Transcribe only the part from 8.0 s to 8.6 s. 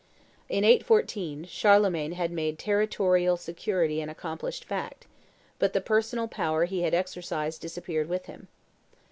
with him.